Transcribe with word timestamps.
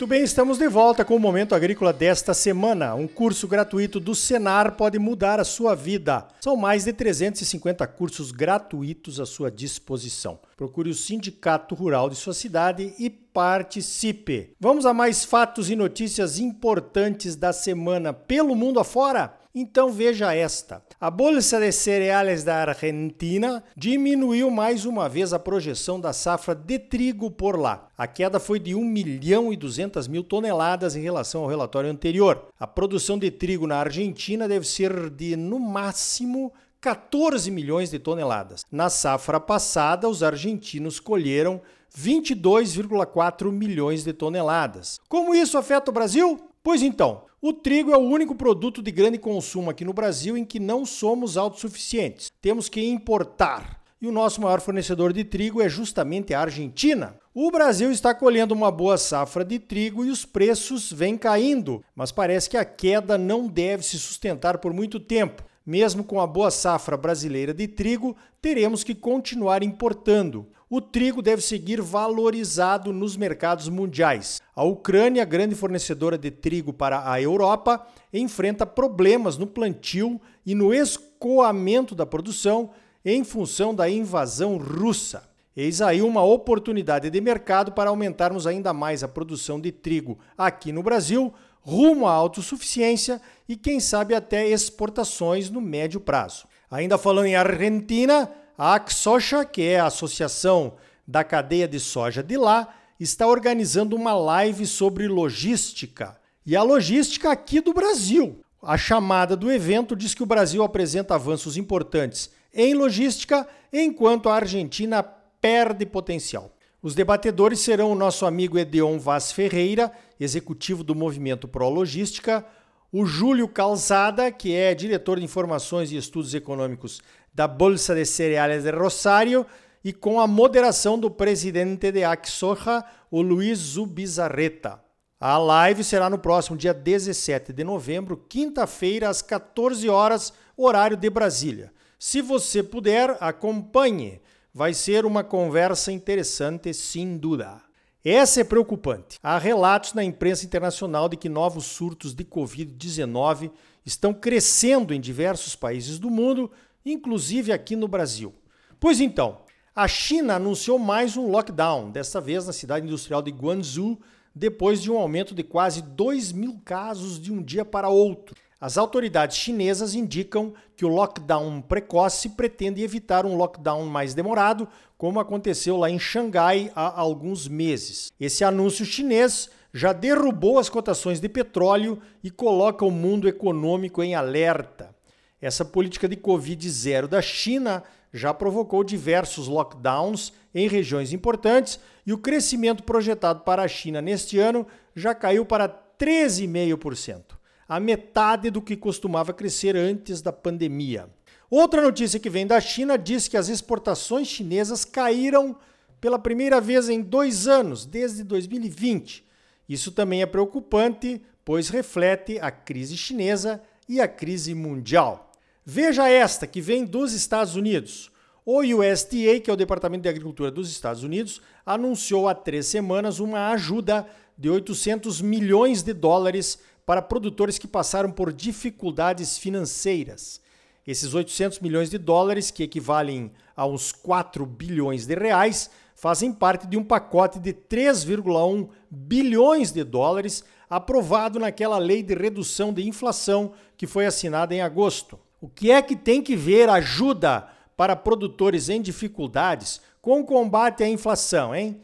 Muito 0.00 0.08
bem, 0.08 0.22
estamos 0.22 0.56
de 0.56 0.66
volta 0.66 1.04
com 1.04 1.14
o 1.14 1.20
Momento 1.20 1.54
Agrícola 1.54 1.92
desta 1.92 2.32
semana. 2.32 2.94
Um 2.94 3.06
curso 3.06 3.46
gratuito 3.46 4.00
do 4.00 4.14
Senar 4.14 4.72
pode 4.72 4.98
mudar 4.98 5.38
a 5.38 5.44
sua 5.44 5.74
vida. 5.74 6.26
São 6.40 6.56
mais 6.56 6.86
de 6.86 6.92
350 6.94 7.86
cursos 7.86 8.32
gratuitos 8.32 9.20
à 9.20 9.26
sua 9.26 9.50
disposição. 9.50 10.38
Procure 10.56 10.88
o 10.88 10.94
Sindicato 10.94 11.74
Rural 11.74 12.08
de 12.08 12.16
sua 12.16 12.32
cidade 12.32 12.94
e 12.98 13.10
participe. 13.10 14.54
Vamos 14.58 14.86
a 14.86 14.94
mais 14.94 15.22
fatos 15.22 15.68
e 15.68 15.76
notícias 15.76 16.38
importantes 16.38 17.36
da 17.36 17.52
semana 17.52 18.10
pelo 18.10 18.56
mundo 18.56 18.80
afora? 18.80 19.38
Então 19.52 19.90
veja 19.90 20.32
esta. 20.32 20.80
A 21.00 21.10
Bolsa 21.10 21.58
de 21.58 21.72
Cereais 21.72 22.44
da 22.44 22.58
Argentina 22.58 23.64
diminuiu 23.76 24.48
mais 24.48 24.84
uma 24.84 25.08
vez 25.08 25.32
a 25.32 25.40
projeção 25.40 26.00
da 26.00 26.12
safra 26.12 26.54
de 26.54 26.78
trigo 26.78 27.32
por 27.32 27.58
lá. 27.58 27.88
A 27.98 28.06
queda 28.06 28.38
foi 28.38 28.60
de 28.60 28.76
1 28.76 28.84
milhão 28.84 29.52
e 29.52 29.56
200 29.56 30.06
mil 30.06 30.22
toneladas 30.22 30.94
em 30.94 31.00
relação 31.00 31.42
ao 31.42 31.48
relatório 31.48 31.90
anterior. 31.90 32.46
A 32.60 32.66
produção 32.66 33.18
de 33.18 33.28
trigo 33.28 33.66
na 33.66 33.78
Argentina 33.78 34.46
deve 34.46 34.68
ser 34.68 35.10
de, 35.10 35.34
no 35.34 35.58
máximo, 35.58 36.52
14 36.80 37.50
milhões 37.50 37.90
de 37.90 37.98
toneladas. 37.98 38.64
Na 38.70 38.88
safra 38.88 39.40
passada, 39.40 40.08
os 40.08 40.22
argentinos 40.22 41.00
colheram 41.00 41.60
22,4 41.98 43.50
milhões 43.50 44.04
de 44.04 44.12
toneladas. 44.12 45.00
Como 45.08 45.34
isso 45.34 45.58
afeta 45.58 45.90
o 45.90 45.94
Brasil? 45.94 46.40
Pois 46.62 46.82
então, 46.82 47.22
o 47.42 47.54
trigo 47.54 47.90
é 47.90 47.96
o 47.96 48.00
único 48.00 48.34
produto 48.34 48.82
de 48.82 48.90
grande 48.90 49.16
consumo 49.16 49.70
aqui 49.70 49.82
no 49.82 49.94
Brasil 49.94 50.36
em 50.36 50.44
que 50.44 50.60
não 50.60 50.84
somos 50.84 51.38
autossuficientes. 51.38 52.30
Temos 52.42 52.68
que 52.68 52.84
importar. 52.84 53.80
E 53.98 54.06
o 54.06 54.12
nosso 54.12 54.42
maior 54.42 54.60
fornecedor 54.60 55.10
de 55.10 55.24
trigo 55.24 55.62
é 55.62 55.68
justamente 55.68 56.34
a 56.34 56.40
Argentina. 56.40 57.18
O 57.34 57.50
Brasil 57.50 57.90
está 57.90 58.14
colhendo 58.14 58.52
uma 58.52 58.70
boa 58.70 58.98
safra 58.98 59.42
de 59.42 59.58
trigo 59.58 60.04
e 60.04 60.10
os 60.10 60.26
preços 60.26 60.92
vêm 60.92 61.16
caindo, 61.16 61.82
mas 61.94 62.12
parece 62.12 62.50
que 62.50 62.58
a 62.58 62.64
queda 62.64 63.16
não 63.16 63.46
deve 63.46 63.84
se 63.84 63.98
sustentar 63.98 64.58
por 64.58 64.74
muito 64.74 65.00
tempo. 65.00 65.42
Mesmo 65.64 66.04
com 66.04 66.20
a 66.20 66.26
boa 66.26 66.50
safra 66.50 66.96
brasileira 66.96 67.54
de 67.54 67.66
trigo, 67.68 68.16
teremos 68.42 68.84
que 68.84 68.94
continuar 68.94 69.62
importando 69.62 70.46
o 70.70 70.80
trigo 70.80 71.20
deve 71.20 71.42
seguir 71.42 71.82
valorizado 71.82 72.92
nos 72.92 73.16
mercados 73.16 73.68
mundiais. 73.68 74.40
A 74.54 74.62
Ucrânia, 74.62 75.24
grande 75.24 75.56
fornecedora 75.56 76.16
de 76.16 76.30
trigo 76.30 76.72
para 76.72 77.10
a 77.10 77.20
Europa, 77.20 77.84
enfrenta 78.12 78.64
problemas 78.64 79.36
no 79.36 79.48
plantio 79.48 80.20
e 80.46 80.54
no 80.54 80.72
escoamento 80.72 81.92
da 81.92 82.06
produção 82.06 82.70
em 83.04 83.24
função 83.24 83.74
da 83.74 83.90
invasão 83.90 84.58
russa. 84.58 85.28
Eis 85.56 85.82
aí 85.82 86.00
uma 86.02 86.22
oportunidade 86.22 87.10
de 87.10 87.20
mercado 87.20 87.72
para 87.72 87.90
aumentarmos 87.90 88.46
ainda 88.46 88.72
mais 88.72 89.02
a 89.02 89.08
produção 89.08 89.60
de 89.60 89.72
trigo 89.72 90.20
aqui 90.38 90.70
no 90.70 90.84
Brasil, 90.84 91.34
rumo 91.62 92.06
à 92.06 92.12
autossuficiência 92.12 93.20
e, 93.48 93.56
quem 93.56 93.80
sabe, 93.80 94.14
até 94.14 94.48
exportações 94.48 95.50
no 95.50 95.60
médio 95.60 95.98
prazo. 95.98 96.46
Ainda 96.70 96.96
falando 96.96 97.26
em 97.26 97.34
Argentina, 97.34 98.30
a 98.60 98.74
Axocha, 98.74 99.42
que 99.42 99.62
é 99.62 99.80
a 99.80 99.86
associação 99.86 100.74
da 101.08 101.24
cadeia 101.24 101.66
de 101.66 101.80
soja 101.80 102.22
de 102.22 102.36
lá, 102.36 102.68
está 103.00 103.26
organizando 103.26 103.96
uma 103.96 104.12
live 104.12 104.66
sobre 104.66 105.08
logística. 105.08 106.20
E 106.44 106.54
a 106.54 106.62
logística 106.62 107.30
aqui 107.30 107.62
do 107.62 107.72
Brasil. 107.72 108.44
A 108.62 108.76
chamada 108.76 109.34
do 109.34 109.50
evento 109.50 109.96
diz 109.96 110.12
que 110.12 110.22
o 110.22 110.26
Brasil 110.26 110.62
apresenta 110.62 111.14
avanços 111.14 111.56
importantes 111.56 112.30
em 112.52 112.74
logística, 112.74 113.48
enquanto 113.72 114.28
a 114.28 114.34
Argentina 114.34 115.02
perde 115.02 115.86
potencial. 115.86 116.54
Os 116.82 116.94
debatedores 116.94 117.60
serão 117.60 117.90
o 117.90 117.94
nosso 117.94 118.26
amigo 118.26 118.58
Edeon 118.58 118.98
Vaz 118.98 119.32
Ferreira, 119.32 119.90
executivo 120.20 120.84
do 120.84 120.94
Movimento 120.94 121.48
Pro 121.48 121.70
Logística, 121.70 122.44
o 122.92 123.06
Júlio 123.06 123.46
Calzada, 123.46 124.32
que 124.32 124.52
é 124.52 124.74
diretor 124.74 125.18
de 125.18 125.24
Informações 125.24 125.92
e 125.92 125.96
Estudos 125.96 126.34
Econômicos 126.34 127.00
da 127.32 127.46
Bolsa 127.46 127.94
de 127.94 128.04
Cereais 128.04 128.64
de 128.64 128.70
Rosário 128.70 129.46
e 129.82 129.92
com 129.92 130.20
a 130.20 130.26
moderação 130.26 130.98
do 130.98 131.10
presidente 131.10 131.90
de 131.90 132.04
Axoja, 132.04 132.84
o 133.10 133.22
Luiz 133.22 133.58
Zubizarreta. 133.58 134.80
A 135.18 135.36
live 135.36 135.84
será 135.84 136.08
no 136.08 136.18
próximo 136.18 136.56
dia 136.56 136.72
17 136.72 137.52
de 137.52 137.62
novembro, 137.62 138.16
quinta-feira, 138.28 139.08
às 139.08 139.20
14 139.20 139.88
horas, 139.88 140.32
horário 140.56 140.96
de 140.96 141.10
Brasília. 141.10 141.72
Se 141.98 142.22
você 142.22 142.62
puder, 142.62 143.16
acompanhe. 143.20 144.20
Vai 144.52 144.72
ser 144.72 145.04
uma 145.04 145.22
conversa 145.22 145.92
interessante, 145.92 146.72
sem 146.72 147.18
dúvida. 147.18 147.62
Essa 148.02 148.40
é 148.40 148.44
preocupante. 148.44 149.18
Há 149.22 149.36
relatos 149.36 149.92
na 149.92 150.02
imprensa 150.02 150.46
internacional 150.46 151.06
de 151.06 151.18
que 151.18 151.28
novos 151.28 151.66
surtos 151.66 152.14
de 152.14 152.24
Covid-19 152.24 153.50
estão 153.84 154.14
crescendo 154.14 154.94
em 154.94 155.00
diversos 155.00 155.54
países 155.54 155.98
do 155.98 156.08
mundo 156.08 156.50
inclusive 156.84 157.52
aqui 157.52 157.76
no 157.76 157.88
Brasil. 157.88 158.34
Pois 158.78 159.00
então, 159.00 159.38
a 159.74 159.86
China 159.86 160.34
anunciou 160.34 160.78
mais 160.78 161.16
um 161.16 161.30
lockdown, 161.30 161.90
desta 161.90 162.20
vez 162.20 162.46
na 162.46 162.52
cidade 162.52 162.86
industrial 162.86 163.22
de 163.22 163.30
Guangzhou, 163.30 163.98
depois 164.34 164.80
de 164.80 164.90
um 164.90 164.98
aumento 164.98 165.34
de 165.34 165.42
quase 165.42 165.82
2 165.82 166.32
mil 166.32 166.60
casos 166.64 167.20
de 167.20 167.32
um 167.32 167.42
dia 167.42 167.64
para 167.64 167.88
outro. 167.88 168.34
As 168.60 168.76
autoridades 168.76 169.38
chinesas 169.38 169.94
indicam 169.94 170.52
que 170.76 170.84
o 170.84 170.88
lockdown 170.88 171.62
precoce 171.62 172.28
pretende 172.28 172.82
evitar 172.82 173.24
um 173.24 173.36
lockdown 173.36 173.86
mais 173.86 174.12
demorado, 174.12 174.68
como 174.98 175.18
aconteceu 175.18 175.78
lá 175.78 175.88
em 175.88 175.98
Xangai 175.98 176.70
há 176.74 177.00
alguns 177.00 177.48
meses. 177.48 178.12
Esse 178.20 178.44
anúncio 178.44 178.84
chinês 178.84 179.48
já 179.72 179.94
derrubou 179.94 180.58
as 180.58 180.68
cotações 180.68 181.20
de 181.20 181.28
petróleo 181.28 182.02
e 182.22 182.30
coloca 182.30 182.84
o 182.84 182.90
mundo 182.90 183.26
econômico 183.26 184.02
em 184.02 184.14
alerta. 184.14 184.94
Essa 185.40 185.64
política 185.64 186.08
de 186.08 186.16
Covid 186.16 186.68
zero 186.70 187.08
da 187.08 187.22
China 187.22 187.82
já 188.12 188.34
provocou 188.34 188.84
diversos 188.84 189.46
lockdowns 189.46 190.32
em 190.54 190.68
regiões 190.68 191.12
importantes 191.12 191.78
e 192.04 192.12
o 192.12 192.18
crescimento 192.18 192.82
projetado 192.82 193.40
para 193.40 193.62
a 193.62 193.68
China 193.68 194.02
neste 194.02 194.38
ano 194.38 194.66
já 194.94 195.14
caiu 195.14 195.46
para 195.46 195.68
13,5%, 195.98 197.22
a 197.68 197.78
metade 197.78 198.50
do 198.50 198.60
que 198.60 198.76
costumava 198.76 199.32
crescer 199.32 199.76
antes 199.76 200.20
da 200.20 200.32
pandemia. 200.32 201.08
Outra 201.48 201.82
notícia 201.82 202.20
que 202.20 202.30
vem 202.30 202.46
da 202.46 202.60
China 202.60 202.98
diz 202.98 203.26
que 203.26 203.36
as 203.36 203.48
exportações 203.48 204.28
chinesas 204.28 204.84
caíram 204.84 205.56
pela 206.00 206.18
primeira 206.18 206.60
vez 206.60 206.88
em 206.88 207.00
dois 207.00 207.46
anos, 207.46 207.84
desde 207.84 208.24
2020. 208.24 209.24
Isso 209.68 209.92
também 209.92 210.22
é 210.22 210.26
preocupante, 210.26 211.20
pois 211.44 211.68
reflete 211.68 212.38
a 212.40 212.50
crise 212.50 212.96
chinesa 212.96 213.62
e 213.88 214.00
a 214.00 214.08
crise 214.08 214.54
mundial. 214.54 215.29
Veja 215.64 216.08
esta 216.08 216.46
que 216.46 216.60
vem 216.60 216.84
dos 216.84 217.12
Estados 217.12 217.54
Unidos. 217.54 218.10
O 218.46 218.60
USDA, 218.60 219.40
que 219.40 219.50
é 219.50 219.52
o 219.52 219.56
Departamento 219.56 220.02
de 220.02 220.08
Agricultura 220.08 220.50
dos 220.50 220.70
Estados 220.70 221.02
Unidos, 221.02 221.40
anunciou 221.64 222.28
há 222.28 222.34
três 222.34 222.66
semanas 222.66 223.20
uma 223.20 223.50
ajuda 223.50 224.06
de 224.36 224.48
800 224.48 225.20
milhões 225.20 225.82
de 225.82 225.92
dólares 225.92 226.58
para 226.86 227.02
produtores 227.02 227.58
que 227.58 227.68
passaram 227.68 228.10
por 228.10 228.32
dificuldades 228.32 229.36
financeiras. 229.36 230.40
Esses 230.86 231.12
800 231.12 231.60
milhões 231.60 231.90
de 231.90 231.98
dólares, 231.98 232.50
que 232.50 232.62
equivalem 232.62 233.30
a 233.54 233.66
uns 233.66 233.92
4 233.92 234.46
bilhões 234.46 235.04
de 235.04 235.14
reais, 235.14 235.70
fazem 235.94 236.32
parte 236.32 236.66
de 236.66 236.78
um 236.78 236.82
pacote 236.82 237.38
de 237.38 237.52
3,1 237.52 238.70
bilhões 238.90 239.70
de 239.70 239.84
dólares 239.84 240.42
aprovado 240.70 241.38
naquela 241.38 241.76
lei 241.76 242.02
de 242.02 242.14
redução 242.14 242.72
de 242.72 242.88
inflação 242.88 243.52
que 243.76 243.86
foi 243.86 244.06
assinada 244.06 244.54
em 244.54 244.62
agosto. 244.62 245.18
O 245.40 245.48
que 245.48 245.70
é 245.70 245.80
que 245.80 245.96
tem 245.96 246.20
que 246.22 246.36
ver 246.36 246.68
ajuda 246.68 247.48
para 247.76 247.96
produtores 247.96 248.68
em 248.68 248.82
dificuldades 248.82 249.80
com 250.02 250.20
o 250.20 250.24
combate 250.24 250.82
à 250.82 250.88
inflação, 250.88 251.54
hein? 251.54 251.80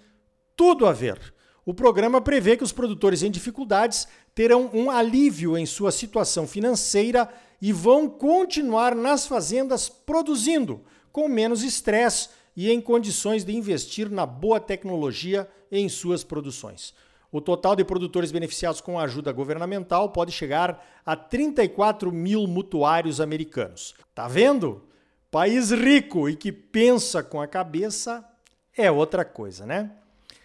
Tudo 0.55 0.87
a 0.87 0.93
ver. 0.93 1.35
O 1.65 1.73
programa 1.75 2.21
prevê 2.21 2.57
que 2.57 2.65
os 2.65 2.71
produtores 2.71 3.23
em 3.23 3.31
dificuldades 3.31 4.07
terão 4.35 4.71
um 4.75 4.91
alívio 4.91 5.57
em 5.57 5.65
sua 5.65 5.91
situação 5.91 6.47
financeira 6.47 7.29
e 7.61 7.73
vão 7.73 8.09
continuar 8.09 8.95
nas 8.95 9.27
fazendas 9.27 9.89
produzindo, 9.89 10.85
com 11.11 11.27
menos 11.27 11.63
estresse 11.63 12.29
e 12.55 12.71
em 12.71 12.81
condições 12.81 13.45
de 13.45 13.57
investir 13.57 14.11
na 14.11 14.27
boa 14.27 14.61
tecnologia 14.61 15.49
em 15.73 15.89
suas 15.89 16.23
produções. 16.23 16.95
O 17.37 17.41
total 17.43 17.77
de 17.77 17.85
produtores 17.85 18.33
beneficiados 18.33 18.81
com 18.81 18.99
ajuda 18.99 19.31
governamental 19.31 20.09
pode 20.09 20.33
chegar 20.33 20.83
a 21.05 21.15
34 21.15 22.11
mil 22.11 22.47
mutuários 22.47 23.21
americanos. 23.21 23.95
Tá 24.15 24.27
vendo? 24.27 24.83
País 25.31 25.71
rico 25.71 26.31
e 26.31 26.35
que 26.35 26.51
pensa 26.51 27.23
com 27.23 27.39
a 27.39 27.47
cabeça 27.47 28.27
é 28.75 28.91
outra 28.91 29.23
coisa, 29.23 29.67
né? 29.67 29.91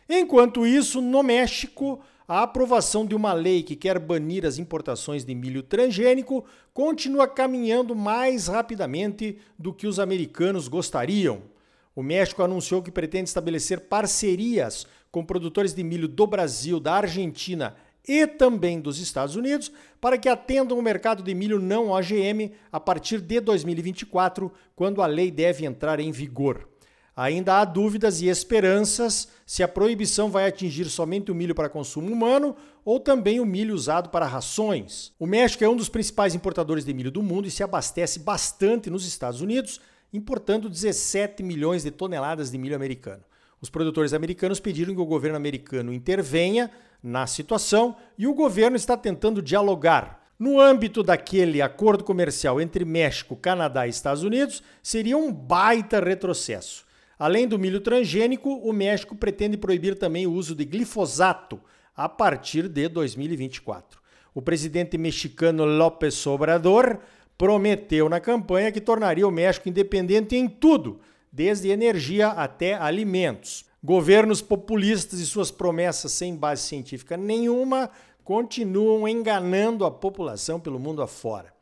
Enquanto 0.10 0.68
isso, 0.68 1.00
no 1.00 1.24
México, 1.24 2.02
a 2.28 2.44
aprovação 2.44 3.06
de 3.06 3.16
uma 3.16 3.32
lei 3.32 3.64
que 3.64 3.78
quer 3.78 3.98
banir 3.98 4.46
as 4.46 4.58
importações 4.58 5.24
de 5.24 5.34
milho 5.34 5.64
transgênico 5.64 6.44
continua 6.74 7.26
caminhando 7.26 7.96
mais 7.96 8.48
rapidamente 8.48 9.38
do 9.58 9.74
que 9.74 9.88
os 9.88 9.98
americanos 9.98 10.68
gostariam. 10.68 11.44
O 11.96 12.04
México 12.04 12.44
anunciou 12.44 12.82
que 12.82 12.92
pretende 12.92 13.30
estabelecer 13.30 13.82
parcerias 13.82 14.86
com 15.12 15.26
produtores 15.26 15.74
de 15.74 15.84
milho 15.84 16.08
do 16.08 16.26
Brasil, 16.26 16.80
da 16.80 16.94
Argentina 16.94 17.76
e 18.08 18.26
também 18.26 18.80
dos 18.80 19.00
Estados 19.00 19.36
Unidos, 19.36 19.72
para 20.00 20.18
que 20.18 20.30
atendam 20.30 20.78
o 20.78 20.82
mercado 20.82 21.22
de 21.22 21.34
milho 21.36 21.60
não 21.60 21.90
OGM 21.90 22.52
a 22.72 22.80
partir 22.80 23.22
de 23.22 23.40
2024, 23.40 24.52
quando 24.76 25.02
a 25.02 25.06
lei 25.06 25.30
deve 25.30 25.66
entrar 25.66 26.00
em 26.00 26.12
vigor. 26.12 26.68
Ainda 27.16 27.60
há 27.60 27.66
dúvidas 27.66 28.22
e 28.22 28.28
esperanças 28.28 29.28
se 29.46 29.62
a 29.62 29.68
proibição 29.68 30.30
vai 30.30 30.48
atingir 30.48 30.86
somente 30.86 31.30
o 31.30 31.36
milho 31.36 31.54
para 31.54 31.70
consumo 31.70 32.12
humano 32.12 32.56
ou 32.86 33.00
também 33.00 33.40
o 33.40 33.46
milho 33.46 33.76
usado 33.76 34.10
para 34.10 34.26
rações. 34.26 35.12
O 35.20 35.28
México 35.28 35.64
é 35.64 35.70
um 35.70 35.76
dos 35.76 35.90
principais 35.90 36.34
importadores 36.34 36.86
de 36.86 36.94
milho 36.94 37.12
do 37.12 37.22
mundo 37.22 37.48
e 37.48 37.52
se 37.52 37.62
abastece 37.62 38.20
bastante 38.20 38.90
nos 38.90 39.06
Estados 39.06 39.42
Unidos, 39.42 39.82
importando 40.14 40.70
17 40.70 41.44
milhões 41.44 41.84
de 41.84 41.92
toneladas 41.92 42.50
de 42.50 42.58
milho 42.58 42.76
americano. 42.76 43.24
Os 43.62 43.70
produtores 43.70 44.14
americanos 44.14 44.60
pediram 44.60 44.96
que 44.96 45.00
o 45.00 45.06
governo 45.06 45.38
americano 45.38 45.94
intervenha 45.94 46.72
na 47.02 47.28
situação 47.28 47.96
e 48.18 48.26
o 48.26 48.34
governo 48.34 48.76
está 48.76 48.98
tentando 48.98 49.42
dialogar. 49.42 50.20
No 50.40 50.60
âmbito 50.60 51.04
daquele 51.04 51.62
acordo 51.62 52.04
comercial 52.04 52.60
entre 52.60 52.84
México, 52.84 53.36
Canadá 53.36 53.86
e 53.86 53.92
Estados 53.92 54.24
Unidos, 54.24 54.64
seria 54.82 55.16
um 55.16 55.32
baita 55.32 56.00
retrocesso. 56.00 56.86
Além 57.20 57.48
do 57.48 57.60
milho 57.60 57.80
transgênico, 57.80 58.50
o 58.50 58.74
México 58.74 59.16
pretende 59.16 59.56
proibir 59.56 59.96
também 59.96 60.26
o 60.26 60.34
uso 60.34 60.56
de 60.56 60.66
glifosato 60.66 61.62
a 61.96 62.10
partir 62.10 62.68
de 62.68 62.88
2024. 62.88 64.02
O 64.34 64.42
presidente 64.42 64.98
mexicano 64.98 65.64
López 65.64 66.26
Obrador 66.26 67.00
prometeu 67.38 68.10
na 68.10 68.20
campanha 68.20 68.72
que 68.72 68.82
tornaria 68.82 69.28
o 69.28 69.32
México 69.32 69.70
independente 69.70 70.36
em 70.36 70.48
tudo, 70.48 71.00
desde 71.32 71.70
energia 71.70 72.30
até 72.30 72.74
alimentos. 72.74 73.66
Governos 73.84 74.42
populistas 74.42 75.20
e 75.20 75.26
suas 75.26 75.50
promessas 75.50 76.12
sem 76.12 76.36
base 76.36 76.64
científica 76.64 77.18
nenhuma 77.18 77.90
continuam 78.24 79.08
enganando 79.08 79.86
a 79.86 79.92
população 79.92 80.60
pelo 80.60 80.80
mundo 80.80 81.02
afora. 81.02 81.54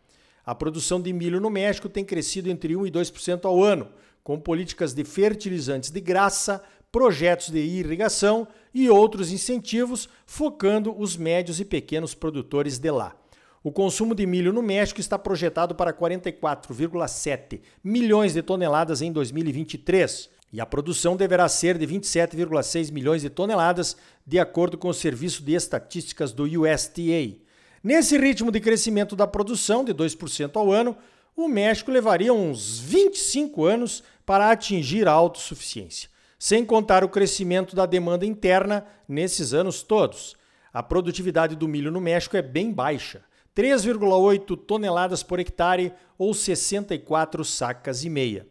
A 0.45 0.53
produção 0.55 0.99
de 0.99 1.13
milho 1.13 1.39
no 1.39 1.49
México 1.49 1.87
tem 1.87 2.03
crescido 2.03 2.49
entre 2.49 2.75
1 2.75 2.87
e 2.87 2.91
2% 2.91 3.45
ao 3.45 3.63
ano 3.63 3.87
com 4.23 4.39
políticas 4.39 4.93
de 4.93 5.03
fertilizantes 5.03 5.89
de 5.89 6.01
graça, 6.01 6.61
projetos 6.91 7.49
de 7.49 7.59
irrigação 7.59 8.47
e 8.73 8.89
outros 8.89 9.31
incentivos, 9.31 10.09
focando 10.25 10.95
os 10.99 11.15
médios 11.15 11.59
e 11.59 11.65
pequenos 11.65 12.13
produtores 12.13 12.77
de 12.77 12.91
lá. 12.91 13.18
O 13.61 13.73
consumo 13.73 14.15
de 14.15 14.25
milho 14.25 14.53
no 14.53 14.61
México 14.61 15.01
está 15.01 15.19
projetado 15.19 15.75
para 15.75 15.91
44,7 15.91 17.59
milhões 17.83 18.33
de 18.33 18.41
toneladas 18.41 19.01
em 19.01 19.11
2023 19.11 20.29
e 20.53 20.61
a 20.61 20.65
produção 20.65 21.17
deverá 21.17 21.47
ser 21.49 21.77
de 21.77 21.85
27,6 21.85 22.91
milhões 22.91 23.21
de 23.21 23.29
toneladas, 23.29 23.97
de 24.25 24.39
acordo 24.39 24.77
com 24.77 24.87
o 24.87 24.93
Serviço 24.93 25.43
de 25.43 25.53
Estatísticas 25.53 26.31
do 26.31 26.43
USDA. 26.43 27.37
Nesse 27.83 28.17
ritmo 28.17 28.49
de 28.49 28.61
crescimento 28.61 29.15
da 29.15 29.27
produção, 29.27 29.83
de 29.83 29.93
2% 29.93 30.55
ao 30.55 30.71
ano, 30.71 30.95
o 31.35 31.47
México 31.47 31.91
levaria 31.91 32.33
uns 32.33 32.79
25 32.79 33.65
anos 33.65 34.03
para 34.25 34.51
atingir 34.51 35.07
a 35.07 35.11
autossuficiência, 35.11 36.09
sem 36.37 36.65
contar 36.65 37.03
o 37.03 37.09
crescimento 37.09 37.75
da 37.75 37.85
demanda 37.85 38.25
interna 38.25 38.85
nesses 39.07 39.53
anos 39.53 39.83
todos. 39.83 40.35
A 40.73 40.81
produtividade 40.81 41.55
do 41.55 41.67
milho 41.67 41.91
no 41.91 42.01
México 42.01 42.37
é 42.37 42.41
bem 42.41 42.71
baixa, 42.71 43.21
3,8 43.59 44.57
toneladas 44.57 45.21
por 45.21 45.37
hectare 45.37 45.91
ou 46.17 46.33
64 46.33 47.43
sacas 47.43 48.05
e 48.05 48.09
meia. 48.09 48.47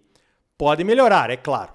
Pode 0.58 0.84
melhorar, 0.84 1.30
é 1.30 1.36
claro. 1.36 1.72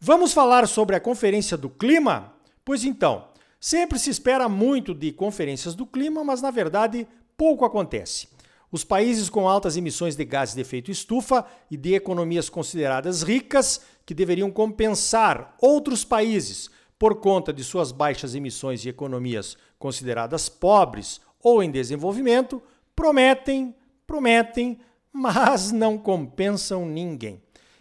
Vamos 0.00 0.32
falar 0.32 0.66
sobre 0.66 0.96
a 0.96 1.00
Conferência 1.00 1.58
do 1.58 1.68
Clima? 1.68 2.32
Pois 2.64 2.82
então, 2.82 3.28
sempre 3.60 3.98
se 3.98 4.08
espera 4.08 4.48
muito 4.48 4.94
de 4.94 5.12
conferências 5.12 5.74
do 5.74 5.84
clima, 5.84 6.24
mas 6.24 6.40
na 6.40 6.50
verdade 6.50 7.06
pouco 7.36 7.66
acontece. 7.66 8.28
Os 8.72 8.82
países 8.82 9.28
com 9.28 9.46
altas 9.46 9.76
emissões 9.76 10.16
de 10.16 10.24
gases 10.24 10.54
de 10.54 10.62
efeito 10.62 10.90
estufa 10.90 11.44
e 11.70 11.76
de 11.76 11.92
economias 11.92 12.48
consideradas 12.48 13.22
ricas, 13.22 13.82
que 14.06 14.14
deveriam 14.14 14.50
compensar 14.50 15.54
outros 15.60 16.02
países 16.02 16.70
por 16.98 17.16
conta 17.16 17.52
de 17.52 17.62
suas 17.62 17.92
baixas 17.92 18.34
emissões 18.34 18.86
e 18.86 18.88
economias 18.88 19.58
consideradas 19.78 20.48
pobres 20.48 21.20
ou 21.42 21.62
em 21.62 21.70
desenvolvimento, 21.70 22.62
prometem, 22.94 23.74
prometem, 24.06 24.78
mas 25.12 25.72
não 25.72 25.98
compensam 25.98 26.86
ninguém. 26.86 27.40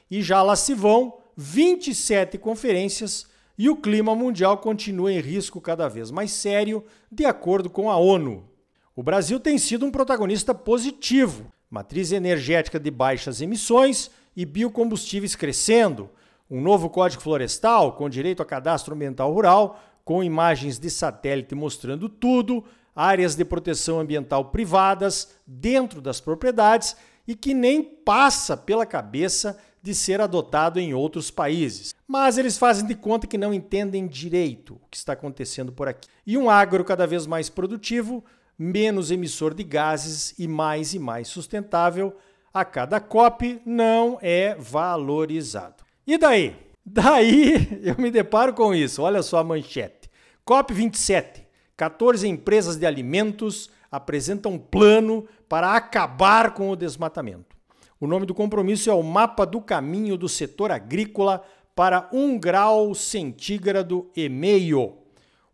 E 0.09 0.21
já 0.21 0.41
lá 0.41 0.55
se 0.55 0.73
vão 0.73 1.17
27 1.35 2.37
conferências 2.37 3.27
e 3.57 3.69
o 3.69 3.75
clima 3.75 4.15
mundial 4.15 4.57
continua 4.57 5.11
em 5.11 5.19
risco 5.19 5.59
cada 5.59 5.87
vez 5.87 6.11
mais 6.11 6.31
sério, 6.31 6.83
de 7.11 7.25
acordo 7.25 7.69
com 7.69 7.91
a 7.91 7.97
ONU. 7.97 8.47
O 8.95 9.03
Brasil 9.03 9.39
tem 9.39 9.57
sido 9.57 9.85
um 9.85 9.91
protagonista 9.91 10.53
positivo. 10.53 11.51
Matriz 11.69 12.11
energética 12.11 12.79
de 12.79 12.89
baixas 12.89 13.41
emissões 13.41 14.09
e 14.35 14.45
biocombustíveis 14.45 15.35
crescendo, 15.35 16.09
um 16.49 16.61
novo 16.61 16.89
Código 16.89 17.21
Florestal 17.21 17.93
com 17.93 18.09
direito 18.09 18.41
a 18.41 18.45
cadastro 18.45 18.95
ambiental 18.95 19.31
rural, 19.31 19.79
com 20.03 20.23
imagens 20.23 20.79
de 20.79 20.89
satélite 20.89 21.53
mostrando 21.53 22.09
tudo, 22.09 22.63
áreas 22.99 23.33
de 23.33 23.45
proteção 23.45 23.97
ambiental 23.97 24.45
privadas 24.45 25.29
dentro 25.47 26.01
das 26.01 26.19
propriedades 26.19 26.97
e 27.25 27.33
que 27.33 27.53
nem 27.53 27.81
passa 27.81 28.57
pela 28.57 28.85
cabeça 28.85 29.57
de 29.81 29.95
ser 29.95 30.19
adotado 30.19 30.81
em 30.81 30.93
outros 30.93 31.31
países. 31.31 31.95
Mas 32.05 32.37
eles 32.37 32.57
fazem 32.57 32.85
de 32.85 32.95
conta 32.95 33.25
que 33.25 33.37
não 33.37 33.53
entendem 33.53 34.05
direito 34.05 34.73
o 34.73 34.89
que 34.91 34.97
está 34.97 35.13
acontecendo 35.13 35.71
por 35.71 35.87
aqui. 35.87 36.09
E 36.27 36.37
um 36.37 36.49
agro 36.49 36.83
cada 36.83 37.07
vez 37.07 37.25
mais 37.25 37.47
produtivo 37.47 38.21
menos 38.57 39.11
emissor 39.11 39.53
de 39.53 39.63
gases 39.63 40.37
e 40.37 40.45
mais 40.45 40.93
e 40.93 40.99
mais 40.99 41.29
sustentável 41.29 42.13
a 42.53 42.65
cada 42.65 42.99
COP 42.99 43.61
não 43.65 44.17
é 44.21 44.55
valorizado. 44.55 45.85
E 46.05 46.17
daí? 46.17 46.53
Daí 46.83 47.81
eu 47.83 47.95
me 47.97 48.09
deparo 48.09 48.51
com 48.51 48.73
isso. 48.73 49.03
Olha 49.03 49.21
só 49.21 49.37
a 49.37 49.43
manchete. 49.43 50.09
COP 50.43 50.73
27. 50.73 51.48
14 51.79 52.27
empresas 52.27 52.75
de 52.75 52.85
alimentos 52.85 53.69
apresentam 53.89 54.51
um 54.51 54.59
plano 54.59 55.25
para 55.47 55.77
acabar 55.77 56.53
com 56.53 56.69
o 56.69 56.75
desmatamento. 56.75 57.55
O 58.01 58.05
nome 58.05 58.25
do 58.25 58.33
compromisso 58.33 58.89
é 58.89 58.93
o 58.93 59.01
Mapa 59.01 59.45
do 59.45 59.61
Caminho 59.61 60.17
do 60.17 60.27
Setor 60.27 60.71
Agrícola 60.71 61.41
para 61.73 62.09
1 62.11 62.37
grau 62.37 62.93
centígrado 62.93 64.11
e 64.13 64.27
meio. 64.27 64.97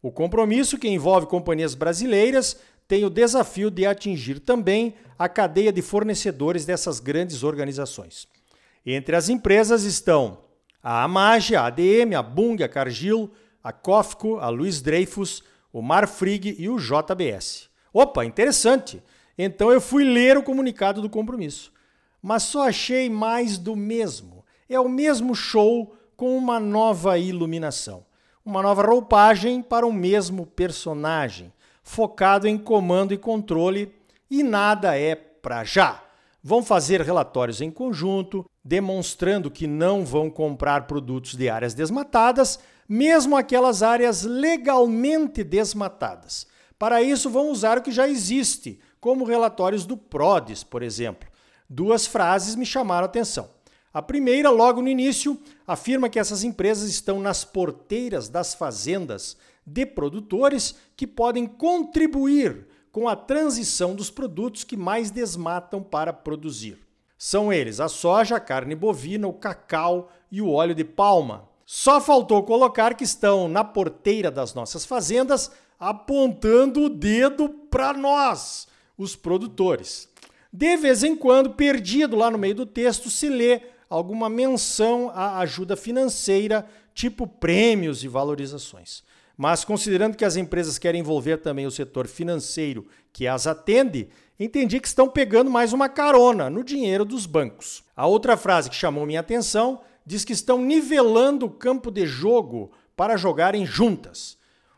O 0.01 0.11
compromisso, 0.11 0.79
que 0.79 0.87
envolve 0.87 1.27
companhias 1.27 1.75
brasileiras, 1.75 2.59
tem 2.87 3.05
o 3.05 3.09
desafio 3.11 3.69
de 3.69 3.85
atingir 3.85 4.39
também 4.39 4.95
a 5.19 5.29
cadeia 5.29 5.71
de 5.71 5.83
fornecedores 5.83 6.65
dessas 6.65 6.99
grandes 6.99 7.43
organizações. 7.43 8.27
Entre 8.83 9.15
as 9.15 9.29
empresas 9.29 9.83
estão 9.83 10.39
a 10.81 11.03
Amage, 11.03 11.55
a 11.55 11.67
ADM, 11.67 12.15
a 12.17 12.23
Bung, 12.23 12.63
a 12.63 12.67
Cargill, 12.67 13.29
a 13.63 13.71
Cofco, 13.71 14.37
a 14.37 14.49
Luiz 14.49 14.81
Dreyfus, 14.81 15.43
o 15.75 15.81
Marfrig 15.81 16.55
e 16.57 16.69
o 16.69 16.77
JBS. 16.77 17.69
Opa, 17.93 18.23
interessante! 18.23 19.03
Então 19.37 19.73
eu 19.73 19.81
fui 19.81 20.05
ler 20.05 20.37
o 20.37 20.43
comunicado 20.43 21.01
do 21.01 21.09
compromisso, 21.09 21.69
mas 22.21 22.43
só 22.43 22.69
achei 22.69 23.09
mais 23.09 23.57
do 23.57 23.75
mesmo. 23.75 24.45
É 24.69 24.79
o 24.79 24.87
mesmo 24.87 25.35
show 25.35 25.93
com 26.15 26.37
uma 26.37 26.61
nova 26.61 27.17
iluminação, 27.17 28.05
uma 28.45 28.63
nova 28.63 28.83
roupagem 28.83 29.61
para 29.61 29.85
o 29.85 29.91
mesmo 29.91 30.45
personagem 30.45 31.51
focado 31.83 32.47
em 32.47 32.57
comando 32.57 33.13
e 33.13 33.17
controle 33.17 33.93
e 34.31 34.43
nada 34.43 34.97
é 34.97 35.13
para 35.13 35.65
já. 35.65 36.04
Vão 36.47 36.61
fazer 36.61 37.01
relatórios 37.01 37.59
em 37.59 37.71
conjunto, 37.71 38.45
demonstrando 38.63 39.49
que 39.49 39.65
não 39.65 40.05
vão 40.05 40.29
comprar 40.29 40.85
produtos 40.85 41.33
de 41.33 41.49
áreas 41.49 41.73
desmatadas, 41.73 42.59
mesmo 42.87 43.35
aquelas 43.35 43.81
áreas 43.81 44.21
legalmente 44.21 45.43
desmatadas. 45.43 46.45
Para 46.77 47.01
isso, 47.01 47.31
vão 47.31 47.49
usar 47.49 47.79
o 47.79 47.81
que 47.81 47.91
já 47.91 48.07
existe, 48.07 48.79
como 49.01 49.25
relatórios 49.25 49.87
do 49.87 49.97
PRODES, 49.97 50.63
por 50.63 50.83
exemplo. 50.83 51.27
Duas 51.67 52.05
frases 52.05 52.55
me 52.55 52.63
chamaram 52.63 53.05
a 53.05 53.09
atenção. 53.09 53.49
A 53.91 54.03
primeira, 54.03 54.51
logo 54.51 54.83
no 54.83 54.87
início, 54.87 55.41
afirma 55.65 56.09
que 56.09 56.19
essas 56.19 56.43
empresas 56.43 56.87
estão 56.87 57.19
nas 57.19 57.43
porteiras 57.43 58.29
das 58.29 58.53
fazendas 58.53 59.35
de 59.65 59.83
produtores 59.83 60.75
que 60.95 61.07
podem 61.07 61.47
contribuir 61.47 62.67
com 62.95 63.09
a 63.09 63.15
transição 63.17 63.93
dos 63.93 64.09
produtos 64.09 64.63
que 64.63 64.77
mais 64.77 65.11
desmatam 65.11 65.83
para 65.83 66.13
produzir. 66.13 66.77
São 67.17 67.51
eles 67.51 67.81
a 67.81 67.89
soja, 67.89 68.37
a 68.37 68.39
carne 68.39 68.73
bovina, 68.73 69.27
o 69.27 69.33
cacau 69.33 70.09
e 70.31 70.41
o 70.41 70.49
óleo 70.49 70.73
de 70.73 70.85
palma. 70.85 71.45
Só 71.65 71.99
faltou 71.99 72.41
colocar 72.43 72.95
que 72.95 73.03
estão 73.03 73.49
na 73.49 73.65
porteira 73.65 74.31
das 74.31 74.53
nossas 74.53 74.85
fazendas 74.85 75.51
apontando 75.77 76.83
o 76.83 76.89
dedo 76.89 77.49
para 77.49 77.91
nós, 77.91 78.65
os 78.97 79.13
produtores. 79.13 80.07
De 80.49 80.77
vez 80.77 81.03
em 81.03 81.17
quando, 81.17 81.49
perdido 81.49 82.15
lá 82.15 82.31
no 82.31 82.37
meio 82.37 82.55
do 82.55 82.65
texto, 82.65 83.09
se 83.09 83.27
lê 83.27 83.61
alguma 83.89 84.29
menção 84.29 85.11
à 85.13 85.39
ajuda 85.39 85.75
financeira, 85.75 86.65
tipo 86.93 87.27
prêmios 87.27 88.05
e 88.05 88.07
valorizações. 88.07 89.03
Mas 89.37 89.65
considerando 89.65 90.15
que 90.15 90.23
as 90.23 90.35
empresas 90.35 90.77
querem 90.77 91.01
envolver 91.01 91.37
também 91.37 91.65
o 91.65 91.71
setor 91.71 92.07
financeiro 92.07 92.87
que 93.11 93.27
as 93.27 93.47
atende, 93.47 94.09
entendi 94.39 94.79
que 94.79 94.87
estão 94.87 95.09
pegando 95.09 95.51
mais 95.51 95.73
uma 95.73 95.89
carona 95.89 96.49
no 96.49 96.63
dinheiro 96.63 97.03
dos 97.03 97.25
bancos. 97.25 97.83
A 97.95 98.07
outra 98.07 98.37
frase 98.37 98.69
que 98.69 98.75
chamou 98.75 99.05
minha 99.05 99.19
atenção 99.19 99.81
diz 100.05 100.23
que 100.23 100.33
estão 100.33 100.61
nivelando 100.61 101.45
o 101.45 101.51
campo 101.51 101.91
de 101.91 102.05
jogo 102.05 102.71
para 102.95 103.17
jogarem 103.17 103.65
juntas. 103.65 104.37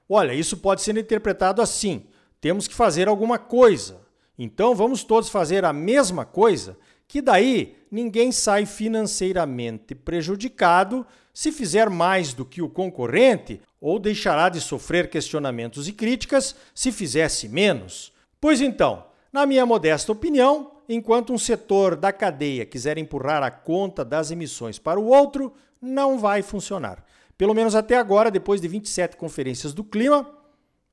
Olha, 0.09 0.33
isso 0.33 0.57
pode 0.57 0.81
ser 0.81 0.97
interpretado 0.97 1.61
assim: 1.61 2.05
temos 2.41 2.67
que 2.67 2.73
fazer 2.73 3.07
alguma 3.07 3.37
coisa. 3.37 4.01
Então 4.39 4.75
vamos 4.75 5.03
todos 5.03 5.29
fazer 5.29 5.65
a 5.65 5.73
mesma 5.73 6.23
coisa, 6.23 6.77
que 7.07 7.21
daí 7.21 7.75
ninguém 7.91 8.31
sai 8.31 8.65
financeiramente 8.65 9.95
prejudicado 9.95 11.05
se 11.37 11.51
fizer 11.51 11.87
mais 11.87 12.33
do 12.33 12.43
que 12.43 12.63
o 12.63 12.67
concorrente 12.67 13.61
ou 13.79 13.99
deixará 13.99 14.49
de 14.49 14.59
sofrer 14.59 15.07
questionamentos 15.07 15.87
e 15.87 15.93
críticas 15.93 16.55
se 16.73 16.91
fizesse 16.91 17.47
menos. 17.47 18.11
Pois 18.41 18.59
então, 18.59 19.05
na 19.31 19.45
minha 19.45 19.63
modesta 19.63 20.11
opinião, 20.11 20.71
enquanto 20.89 21.31
um 21.31 21.37
setor 21.37 21.95
da 21.95 22.11
cadeia 22.11 22.65
quiser 22.65 22.97
empurrar 22.97 23.43
a 23.43 23.51
conta 23.51 24.03
das 24.03 24.31
emissões 24.31 24.79
para 24.79 24.99
o 24.99 25.05
outro, 25.05 25.53
não 25.79 26.17
vai 26.17 26.41
funcionar. 26.41 27.05
Pelo 27.37 27.53
menos 27.53 27.75
até 27.75 27.97
agora, 27.97 28.31
depois 28.31 28.59
de 28.59 28.67
27 28.67 29.15
conferências 29.15 29.73
do 29.73 29.83
clima, 29.83 30.27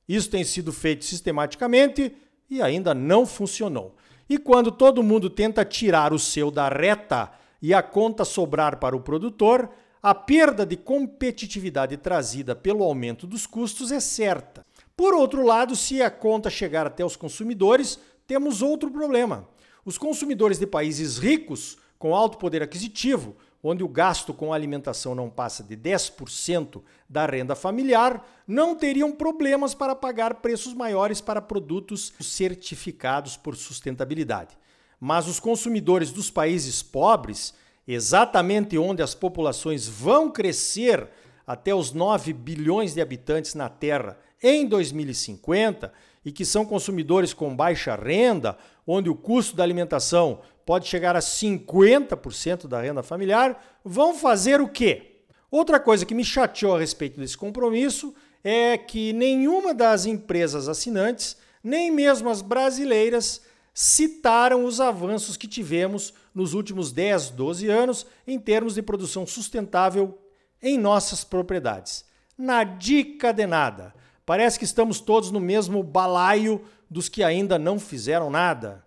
isso 0.07 0.29
tem 0.29 0.43
sido 0.43 0.71
feito 0.71 1.05
sistematicamente 1.05 2.15
e 2.47 2.61
ainda 2.61 2.93
não 2.93 3.25
funcionou. 3.25 3.95
E 4.29 4.37
quando 4.37 4.71
todo 4.71 5.01
mundo 5.01 5.27
tenta 5.27 5.65
tirar 5.65 6.13
o 6.13 6.19
seu 6.19 6.51
da 6.51 6.69
reta 6.69 7.31
e 7.59 7.73
a 7.73 7.81
conta 7.81 8.23
sobrar 8.23 8.77
para 8.77 8.95
o 8.95 9.01
produtor, 9.01 9.71
a 10.05 10.13
perda 10.13 10.67
de 10.67 10.77
competitividade 10.77 11.97
trazida 11.97 12.55
pelo 12.55 12.83
aumento 12.83 13.25
dos 13.25 13.47
custos 13.47 13.91
é 13.91 13.99
certa. 13.99 14.63
Por 14.95 15.15
outro 15.15 15.43
lado, 15.43 15.75
se 15.75 15.99
a 15.99 16.11
conta 16.11 16.47
chegar 16.47 16.85
até 16.85 17.03
os 17.03 17.15
consumidores, 17.15 17.97
temos 18.27 18.61
outro 18.61 18.91
problema. 18.91 19.49
Os 19.83 19.97
consumidores 19.97 20.59
de 20.59 20.67
países 20.67 21.17
ricos, 21.17 21.79
com 21.97 22.13
alto 22.13 22.37
poder 22.37 22.61
aquisitivo, 22.61 23.35
onde 23.63 23.83
o 23.83 23.87
gasto 23.87 24.31
com 24.31 24.53
alimentação 24.53 25.15
não 25.15 25.27
passa 25.27 25.63
de 25.63 25.75
10% 25.75 26.83
da 27.09 27.25
renda 27.25 27.55
familiar, 27.55 28.23
não 28.47 28.75
teriam 28.75 29.11
problemas 29.11 29.73
para 29.73 29.95
pagar 29.95 30.35
preços 30.35 30.75
maiores 30.75 31.19
para 31.19 31.41
produtos 31.41 32.13
certificados 32.19 33.37
por 33.37 33.55
sustentabilidade. 33.55 34.55
Mas 34.99 35.27
os 35.27 35.39
consumidores 35.39 36.11
dos 36.11 36.29
países 36.29 36.83
pobres, 36.83 37.55
exatamente 37.87 38.77
onde 38.77 39.01
as 39.01 39.13
populações 39.13 39.87
vão 39.87 40.31
crescer 40.31 41.07
até 41.45 41.73
os 41.73 41.91
9 41.91 42.33
bilhões 42.33 42.93
de 42.93 43.01
habitantes 43.01 43.53
na 43.53 43.69
Terra 43.69 44.17
em 44.41 44.65
2050 44.65 45.91
e 46.23 46.31
que 46.31 46.43
são 46.43 46.65
consumidores 46.65 47.33
com 47.33 47.55
baixa 47.55 47.95
renda, 47.95 48.57
onde 48.85 49.09
o 49.09 49.15
custo 49.15 49.55
da 49.55 49.63
alimentação 49.63 50.39
pode 50.65 50.87
chegar 50.87 51.15
a 51.15 51.19
50% 51.19 52.67
da 52.67 52.81
renda 52.81 53.03
familiar, 53.03 53.79
vão 53.83 54.15
fazer 54.15 54.59
o 54.59 54.67
quê? 54.67 55.21
Outra 55.51 55.79
coisa 55.79 56.05
que 56.05 56.15
me 56.15 56.25
chateou 56.25 56.75
a 56.75 56.79
respeito 56.79 57.19
desse 57.19 57.37
compromisso 57.37 58.13
é 58.43 58.77
que 58.77 59.13
nenhuma 59.13 59.73
das 59.73 60.05
empresas 60.05 60.67
assinantes, 60.67 61.37
nem 61.63 61.91
mesmo 61.91 62.29
as 62.29 62.41
brasileiras, 62.41 63.41
citaram 63.77 64.63
os 64.63 64.79
avanços 64.79 65.35
que 65.35 65.49
tivemos 65.49 66.13
nos 66.33 66.53
últimos 66.53 66.93
10, 66.93 67.31
12 67.31 67.67
anos 67.67 68.05
em 68.25 68.39
termos 68.39 68.75
de 68.75 68.81
produção 68.81 69.27
sustentável 69.27 70.17
em 70.63 70.77
nossas 70.77 71.25
propriedades. 71.25 72.05
Na 72.37 72.63
dica 72.63 73.33
de 73.33 73.45
nada. 73.45 73.93
Parece 74.25 74.57
que 74.57 74.63
estamos 74.63 75.01
todos 75.01 75.29
no 75.29 75.41
mesmo 75.41 75.83
balaio 75.83 76.61
dos 76.89 77.09
que 77.09 77.21
ainda 77.21 77.59
não 77.59 77.77
fizeram 77.77 78.29
nada. 78.29 78.83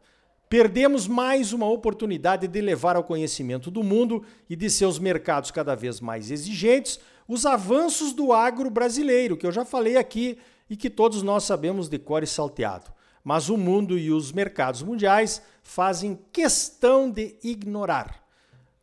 Perdemos 0.49 1.07
mais 1.07 1.53
uma 1.53 1.69
oportunidade 1.69 2.49
de 2.49 2.61
levar 2.63 2.97
ao 2.97 3.05
conhecimento 3.05 3.71
do 3.71 3.83
mundo 3.83 4.25
e 4.49 4.57
de 4.57 4.71
seus 4.71 4.99
mercados 4.99 5.51
cada 5.51 5.75
vez 5.75 6.01
mais 6.01 6.31
exigentes 6.31 6.99
os 7.29 7.45
avanços 7.45 8.15
do 8.15 8.33
agro 8.33 8.71
brasileiro, 8.71 9.37
que 9.37 9.47
eu 9.47 9.53
já 9.53 9.67
falei 9.67 9.99
aqui 9.99 10.39
e 10.71 10.75
que 10.75 10.89
todos 10.89 11.23
nós 11.23 11.45
sabemos 11.45 11.91
de 11.91 11.99
cor 11.99 12.23
e 12.23 12.27
salteado. 12.27 12.91
Mas 13.29 13.51
o 13.51 13.59
mundo 13.59 13.99
e 13.99 14.11
os 14.11 14.33
mercados 14.33 14.83
mundiais 14.83 15.43
fazem 15.63 16.19
questão 16.33 17.11
de 17.11 17.37
ignorar. 17.45 18.25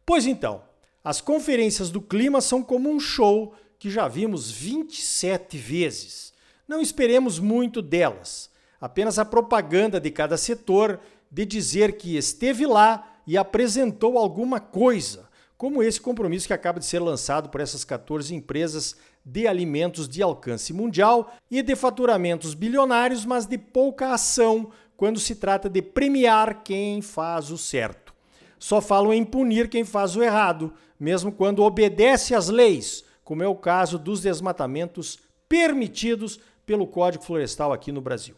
Pois 0.05 0.27
então, 0.27 0.61
as 1.03 1.19
conferências 1.19 1.89
do 1.89 1.99
clima 1.99 2.39
são 2.39 2.61
como 2.61 2.87
um 2.87 2.99
show 2.99 3.55
que 3.79 3.89
já 3.89 4.07
vimos 4.07 4.51
27 4.51 5.57
vezes. 5.57 6.31
Não 6.67 6.79
esperemos 6.79 7.39
muito 7.39 7.81
delas, 7.81 8.51
apenas 8.79 9.17
a 9.17 9.25
propaganda 9.25 9.99
de 9.99 10.11
cada 10.11 10.37
setor 10.37 10.99
de 11.31 11.43
dizer 11.43 11.97
que 11.97 12.15
esteve 12.15 12.67
lá 12.67 13.15
e 13.25 13.39
apresentou 13.39 14.15
alguma 14.15 14.59
coisa, 14.59 15.24
como 15.57 15.81
esse 15.81 15.99
compromisso 16.01 16.47
que 16.47 16.53
acaba 16.53 16.79
de 16.79 16.85
ser 16.85 16.99
lançado 16.99 17.49
por 17.49 17.61
essas 17.61 17.83
14 17.83 18.33
empresas 18.35 18.95
de 19.25 19.47
alimentos 19.47 20.07
de 20.07 20.21
alcance 20.21 20.73
mundial 20.73 21.31
e 21.49 21.61
de 21.61 21.75
faturamentos 21.75 22.53
bilionários, 22.53 23.25
mas 23.25 23.45
de 23.45 23.57
pouca 23.57 24.13
ação 24.13 24.71
quando 24.97 25.19
se 25.19 25.35
trata 25.35 25.69
de 25.69 25.81
premiar 25.81 26.63
quem 26.63 27.01
faz 27.01 27.51
o 27.51 27.57
certo. 27.57 28.13
Só 28.59 28.81
falam 28.81 29.13
em 29.13 29.23
punir 29.23 29.69
quem 29.69 29.83
faz 29.83 30.15
o 30.15 30.23
errado, 30.23 30.73
mesmo 30.99 31.31
quando 31.31 31.63
obedece 31.63 32.33
às 32.33 32.47
leis, 32.47 33.03
como 33.23 33.43
é 33.43 33.47
o 33.47 33.55
caso 33.55 33.97
dos 33.97 34.21
desmatamentos 34.21 35.19
permitidos 35.47 36.39
pelo 36.65 36.87
Código 36.87 37.23
Florestal 37.23 37.71
aqui 37.73 37.91
no 37.91 38.01
Brasil. 38.01 38.35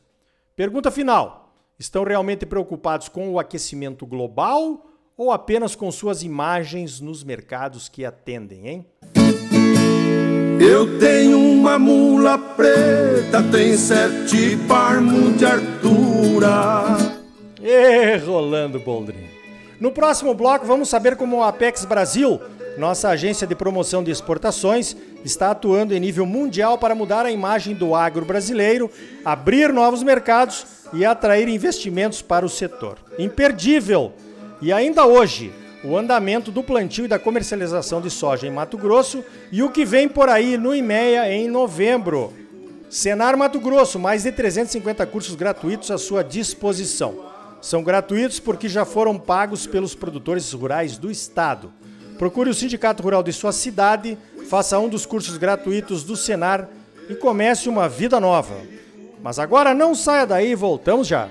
Pergunta 0.56 0.90
final: 0.90 1.54
Estão 1.80 2.04
realmente 2.04 2.46
preocupados 2.46 3.08
com 3.08 3.30
o 3.30 3.40
aquecimento 3.40 4.06
global 4.06 4.88
ou 5.18 5.32
apenas 5.32 5.76
com 5.76 5.92
suas 5.92 6.22
imagens 6.22 7.02
nos 7.02 7.24
mercados 7.24 7.90
que 7.90 8.06
atendem, 8.06 8.68
hein? 8.68 8.86
Eu 10.60 11.00
tenho 11.00 11.40
uma 11.40 11.80
mula 11.80 12.38
preta, 12.38 13.42
tem 13.52 13.76
sete 13.76 14.56
palmos 14.68 15.38
de 15.38 15.46
altura. 15.46 16.98
E 17.60 18.18
Rolando 18.18 18.80
Boldrin. 18.80 19.28
No 19.80 19.92
próximo 19.92 20.34
bloco, 20.34 20.66
vamos 20.66 20.90
saber 20.90 21.16
como 21.16 21.44
a 21.44 21.50
Apex 21.50 21.86
Brasil, 21.86 22.40
nossa 22.78 23.10
agência 23.10 23.48
de 23.48 23.56
promoção 23.56 24.04
de 24.04 24.12
exportações, 24.12 24.96
está 25.24 25.52
atuando 25.52 25.96
em 25.96 26.00
nível 26.00 26.26
mundial 26.26 26.78
para 26.78 26.96
mudar 26.96 27.26
a 27.26 27.32
imagem 27.32 27.76
do 27.76 27.96
agro 27.96 28.26
brasileiro, 28.26 28.90
abrir 29.26 29.74
novos 29.74 30.04
mercados 30.04 30.66
e 30.94 31.06
atrair 31.06 31.48
investimentos 31.48 32.22
para 32.22 32.46
o 32.46 32.50
setor. 32.50 32.98
Imperdível! 33.20 34.14
E 34.62 34.74
ainda 34.74 35.06
hoje, 35.06 35.54
o 35.84 35.96
andamento 35.96 36.52
do 36.52 36.64
plantio 36.64 37.06
e 37.06 37.08
da 37.08 37.20
comercialização 37.20 38.02
de 38.02 38.10
soja 38.10 38.48
em 38.48 38.52
Mato 38.52 38.78
Grosso 38.78 39.24
e 39.52 39.62
o 39.62 39.70
que 39.70 39.86
vem 39.86 40.10
por 40.10 40.30
aí 40.30 40.58
no 40.58 40.74
IMEA 40.74 41.32
em 41.32 41.48
novembro. 41.48 42.34
Senar 42.90 43.38
Mato 43.38 43.60
Grosso, 43.60 44.00
mais 44.00 44.24
de 44.24 44.32
350 44.32 45.06
cursos 45.06 45.36
gratuitos 45.36 45.92
à 45.92 45.98
sua 45.98 46.24
disposição. 46.24 47.26
São 47.62 47.84
gratuitos 47.84 48.40
porque 48.40 48.68
já 48.68 48.86
foram 48.86 49.20
pagos 49.20 49.68
pelos 49.68 49.94
produtores 49.94 50.52
rurais 50.54 50.98
do 50.98 51.12
estado. 51.12 51.72
Procure 52.18 52.50
o 52.50 52.54
Sindicato 52.54 53.04
Rural 53.04 53.22
de 53.22 53.34
sua 53.34 53.52
cidade, 53.52 54.18
faça 54.50 54.80
um 54.80 54.90
dos 54.90 55.06
cursos 55.06 55.38
gratuitos 55.38 56.04
do 56.04 56.16
Senar 56.16 56.68
e 57.08 57.14
comece 57.16 57.70
uma 57.70 57.88
vida 57.88 58.20
nova. 58.20 58.56
Mas 59.22 59.38
agora 59.38 59.74
não 59.74 59.94
saia 59.94 60.26
daí, 60.26 60.56
voltamos 60.56 61.08
já. 61.08 61.30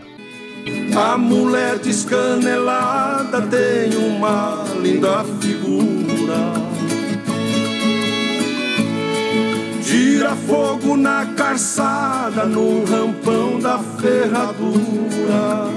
A 0.96 1.18
mulher 1.18 1.78
descanelada 1.78 3.42
tem 3.42 3.94
uma 3.98 4.64
linda 4.80 5.22
figura. 5.40 6.54
Gira 9.82 10.34
fogo 10.34 10.96
na 10.96 11.26
calçada, 11.36 12.46
no 12.46 12.82
rampão 12.86 13.60
da 13.60 13.78
ferradura. 13.78 15.70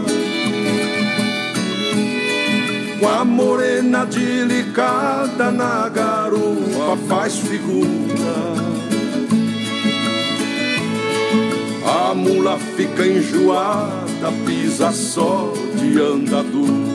Com 2.98 3.08
a 3.10 3.26
morena 3.26 4.06
delicada 4.06 5.52
na 5.52 5.90
garupa 5.90 6.98
faz 7.10 7.40
figura. 7.40 8.70
A 11.86 12.14
mula 12.14 12.58
fica 12.76 13.06
enjoada, 13.06 14.09
pisa 14.46 14.92
só 14.92 15.52
de 15.76 16.02
andadura. 16.02 16.89